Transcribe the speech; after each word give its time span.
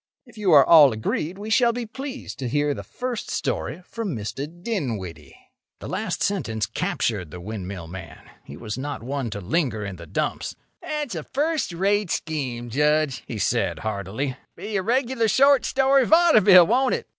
If 0.25 0.35
you 0.35 0.51
are 0.53 0.65
all 0.65 0.91
agreed, 0.93 1.37
we 1.37 1.51
shall 1.51 1.71
be 1.73 1.85
pleased 1.85 2.39
to 2.39 2.49
hear 2.49 2.73
the 2.73 2.81
first 2.81 3.29
story 3.29 3.83
from 3.85 4.15
Mr. 4.15 4.47
Dinwiddie." 4.47 5.37
The 5.77 5.87
last 5.87 6.23
sentence 6.23 6.65
captured 6.65 7.29
the 7.29 7.39
windmill 7.39 7.85
man. 7.87 8.27
He 8.43 8.57
was 8.57 8.79
not 8.79 9.03
one 9.03 9.29
to 9.29 9.39
linger 9.39 9.85
in 9.85 9.97
the 9.97 10.07
dumps. 10.07 10.55
"That's 10.81 11.13
a 11.13 11.21
first 11.21 11.71
rate 11.71 12.09
scheme, 12.09 12.71
Judge," 12.71 13.21
he 13.27 13.37
said, 13.37 13.77
heartily. 13.85 14.35
"Be 14.55 14.75
a 14.75 14.81
regular 14.81 15.27
short 15.27 15.65
story 15.65 16.03
vaudeville, 16.07 16.65
won't 16.65 16.95
it? 16.95 17.05